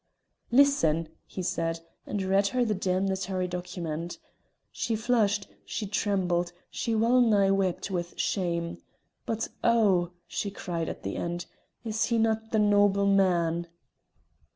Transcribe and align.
"Listen," 0.51 1.09
he 1.27 1.43
said, 1.43 1.79
and 2.07 2.23
read 2.23 2.47
her 2.47 2.65
the 2.65 2.73
damnatory 2.73 3.47
document. 3.47 4.17
She 4.71 4.95
flushed, 4.95 5.47
she 5.63 5.85
trembled, 5.85 6.53
she 6.71 6.95
well 6.95 7.21
nigh 7.21 7.51
wept 7.51 7.91
with 7.91 8.19
shame; 8.19 8.81
but 9.27 9.49
"Oh!" 9.63 10.09
she 10.25 10.49
cried 10.49 10.89
at 10.89 11.03
the 11.03 11.17
end, 11.17 11.45
"is 11.83 12.05
he 12.05 12.17
not 12.17 12.49
the 12.51 12.57
noble 12.57 13.05
man?" 13.05 13.67